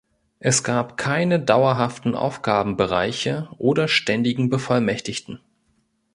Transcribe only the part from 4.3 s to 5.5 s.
Bevollmächtigten.